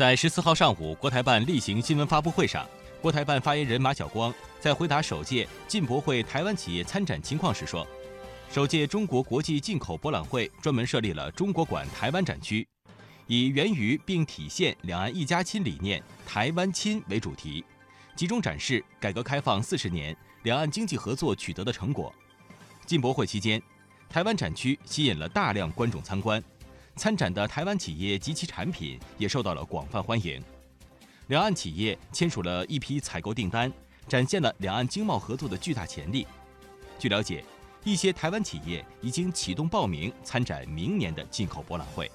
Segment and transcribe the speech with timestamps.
[0.00, 2.66] 在十四号上午，国台办例行新闻发布会上，
[3.02, 7.86] 国台办发言人马晓光在回答首届进博会台湾企业参展情况时说，
[8.50, 12.66] 首届中国国际进口博览会专门设立了中国馆台湾展区，
[13.26, 17.62] 以源于并体现两岸一家亲理念“台湾亲”为主题，
[18.16, 22.10] 集中展示改革开放四十年两岸经济合作取得的成果。
[22.86, 23.60] 进博会期间，
[24.08, 26.42] 台湾展区吸引了大量观众参观。
[27.00, 30.38] 参展的台湾企业及其产品也受到了广泛欢迎，
[31.28, 33.72] 两岸企业签署了一批采购订单，
[34.06, 36.26] 展现了两岸经贸合作的巨大潜力。
[36.98, 37.42] 据了解，
[37.84, 42.10] 一些台湾企业已经启动报名参展明年的进口博览会。